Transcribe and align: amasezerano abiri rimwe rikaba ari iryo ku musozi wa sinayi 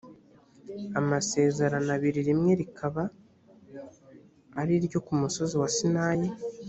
amasezerano 0.99 1.89
abiri 1.97 2.19
rimwe 2.29 2.51
rikaba 2.61 3.03
ari 4.59 4.71
iryo 4.79 4.99
ku 5.05 5.13
musozi 5.21 5.55
wa 5.61 5.69
sinayi 5.75 6.27